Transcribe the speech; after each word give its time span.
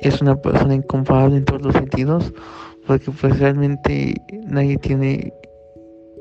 es 0.00 0.20
una 0.20 0.36
persona 0.36 0.74
incomparable 0.74 1.36
en 1.36 1.44
todos 1.44 1.62
los 1.62 1.74
sentidos, 1.74 2.32
porque 2.86 3.10
pues 3.10 3.38
realmente 3.38 4.14
nadie 4.46 4.78
tiene, 4.78 5.32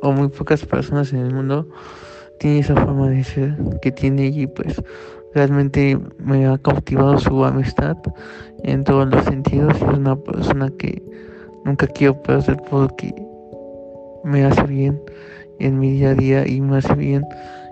o 0.02 0.12
muy 0.12 0.30
pocas 0.30 0.66
personas 0.66 1.14
en 1.14 1.20
el 1.20 1.34
mundo 1.34 1.68
tiene 2.40 2.60
esa 2.60 2.76
forma 2.76 3.10
de 3.10 3.24
ser 3.24 3.58
que 3.82 3.92
tiene 3.92 4.28
y 4.28 4.48
pues 4.48 4.82
realmente 5.34 6.00
me 6.20 6.46
ha 6.46 6.58
cautivado 6.58 7.18
su 7.18 7.44
amistad 7.44 7.98
en 8.64 8.84
todos 8.84 9.08
los 9.10 9.24
sentidos 9.26 9.74
y 9.80 9.84
es 9.84 9.98
una 9.98 10.16
persona 10.16 10.70
que 10.78 11.02
nunca 11.66 11.88
quiero 11.88 12.22
perder 12.22 12.62
porque 12.70 13.14
me 14.24 14.46
hace 14.46 14.64
bien 14.64 15.02
en 15.60 15.80
mi 15.80 15.92
día 15.92 16.12
a 16.12 16.16
día 16.16 16.48
y 16.48 16.62
me 16.62 16.78
hace 16.78 16.94
bien 16.96 17.26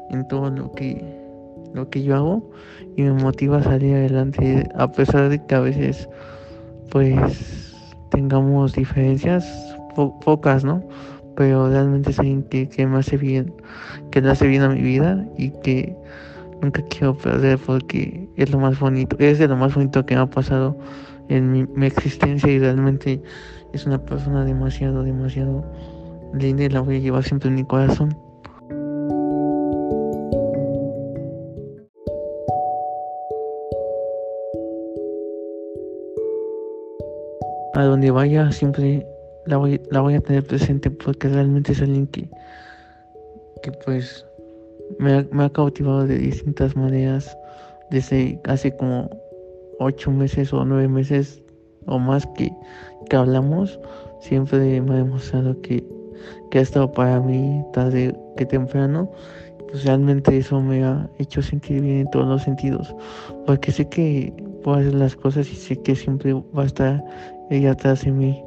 en 0.10 0.28
todo 0.28 0.50
lo 0.50 0.72
que 0.72 1.25
lo 1.76 1.90
que 1.90 2.04
yo 2.04 2.16
hago 2.16 2.52
y 2.96 3.04
me 3.04 3.12
motiva 3.12 3.58
a 3.58 3.64
salir 3.64 3.96
adelante 3.96 4.68
a 4.76 4.92
pesar 4.92 5.30
de 5.30 5.46
que 5.46 5.56
a 5.56 5.60
veces 5.60 6.10
pues 6.90 7.76
tengamos 8.10 8.74
diferencias 8.74 9.46
pocas 10.24 10.64
no 10.64 10.82
pero 11.36 11.70
realmente 11.70 12.12
es 12.12 12.20
alguien 12.20 12.44
que, 12.44 12.70
que 12.70 12.88
me 12.88 13.00
hace 13.00 13.18
bien 13.18 13.54
que 14.10 14.22
le 14.22 14.30
hace 14.32 14.48
bien 14.48 14.62
a 14.62 14.70
mi 14.70 14.82
vida 14.82 15.26
y 15.38 15.52
que 15.62 15.96
nunca 16.62 16.82
quiero 16.84 17.18
perder 17.18 17.60
porque 17.60 18.30
es 18.38 18.50
lo 18.52 18.60
más 18.60 18.80
bonito 18.80 19.18
es 19.20 19.38
de 19.38 19.48
lo 19.48 19.58
más 19.58 19.76
bonito 19.76 20.06
que 20.06 20.16
me 20.16 20.22
ha 20.22 20.26
pasado 20.28 20.78
en 21.28 21.52
mi, 21.52 21.66
mi 21.66 21.88
existencia 21.88 22.50
y 22.50 22.60
realmente 22.60 23.22
es 23.74 23.86
una 23.86 23.98
persona 23.98 24.46
demasiado 24.46 25.04
demasiado 25.04 25.66
linda 26.34 26.64
y 26.64 26.70
la 26.70 26.80
voy 26.80 26.98
a 26.98 27.00
llevar 27.00 27.24
siempre 27.24 27.50
en 27.50 27.56
mi 27.56 27.66
corazón 27.66 28.25
a 37.76 37.84
donde 37.84 38.10
vaya 38.10 38.52
siempre 38.52 39.06
la 39.46 39.58
voy, 39.58 39.82
la 39.92 40.02
voy 40.02 40.16
a 40.16 40.22
tener 40.22 40.46
presente 40.46 40.90
porque 40.90 41.28
realmente 41.28 41.74
es 41.74 41.82
alguien 41.82 42.08
que, 42.08 42.30
que 43.62 43.72
pues 43.84 44.26
me 44.98 45.14
ha, 45.14 45.26
me 45.32 45.44
ha 45.44 45.50
cautivado 45.50 46.08
de 46.08 46.18
distintas 46.18 46.76
maneras 46.76 47.38
desde 47.92 48.40
hace 48.46 48.76
como 48.78 49.10
ocho 49.80 50.10
meses 50.10 50.54
o 50.54 50.64
nueve 50.64 50.88
meses 50.88 51.42
o 51.86 52.00
más 52.00 52.26
que, 52.38 52.52
que 53.10 53.16
hablamos 53.16 53.80
siempre 54.22 54.82
me 54.82 54.94
ha 54.94 54.98
demostrado 54.98 55.60
que, 55.62 55.86
que 56.50 56.60
ha 56.60 56.62
estado 56.62 56.92
para 56.92 57.20
mí 57.20 57.64
tarde 57.74 58.16
que 58.38 58.46
temprano. 58.46 59.12
Pues 59.70 59.84
realmente 59.84 60.38
eso 60.38 60.62
me 60.62 60.84
ha 60.84 61.10
hecho 61.20 61.42
sentir 61.42 61.82
bien 61.82 61.98
en 61.98 62.10
todos 62.12 62.28
los 62.28 62.44
sentidos 62.44 62.96
porque 63.46 63.72
sé 63.72 63.90
que 63.90 64.34
puedo 64.66 64.80
hacer 64.80 64.96
las 64.96 65.16
cosas 65.16 65.48
y 65.52 65.56
sé 65.56 65.80
que 65.84 65.96
siempre 65.96 66.34
va 66.34 66.64
a 66.64 66.66
estar 66.66 67.04
ella 67.52 67.74
atrás 67.74 68.04
de 68.04 68.12
mí 68.12 68.42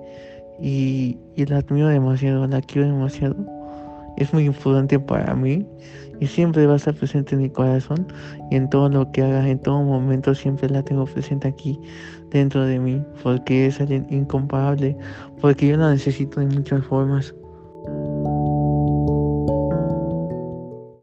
y, 0.61 1.17
y 1.37 1.47
la 1.47 1.59
admiro 1.59 1.87
demasiado, 1.87 2.45
la 2.49 2.61
quiero 2.61 2.89
demasiado. 2.89 3.37
Es 4.17 4.35
muy 4.35 4.47
importante 4.47 4.99
para 4.99 5.33
mí 5.37 5.65
y 6.19 6.27
siempre 6.27 6.67
va 6.67 6.73
a 6.73 6.77
estar 6.77 6.95
presente 6.95 7.37
en 7.37 7.43
mi 7.43 7.51
corazón 7.51 8.05
y 8.51 8.57
en 8.57 8.69
todo 8.69 8.89
lo 8.89 9.13
que 9.13 9.23
haga, 9.23 9.49
en 9.49 9.61
todo 9.61 9.81
momento 9.85 10.35
siempre 10.35 10.69
la 10.69 10.83
tengo 10.83 11.05
presente 11.05 11.47
aquí 11.47 11.79
dentro 12.33 12.67
de 12.67 12.81
mí 12.81 13.01
porque 13.23 13.67
es 13.67 13.81
alguien 13.81 14.05
incomparable, 14.11 14.97
porque 15.41 15.69
yo 15.69 15.77
la 15.77 15.93
necesito 15.93 16.41
de 16.41 16.47
muchas 16.47 16.85
formas 16.85 17.33